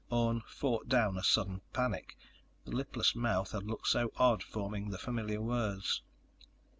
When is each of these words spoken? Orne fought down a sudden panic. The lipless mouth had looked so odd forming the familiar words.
Orne 0.09 0.41
fought 0.47 0.89
down 0.89 1.15
a 1.15 1.23
sudden 1.23 1.61
panic. 1.73 2.17
The 2.65 2.71
lipless 2.71 3.15
mouth 3.15 3.51
had 3.51 3.67
looked 3.67 3.85
so 3.87 4.11
odd 4.17 4.41
forming 4.41 4.89
the 4.89 4.97
familiar 4.97 5.41
words. 5.43 6.01